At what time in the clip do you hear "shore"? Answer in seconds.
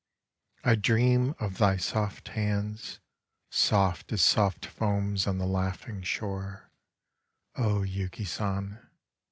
6.01-6.71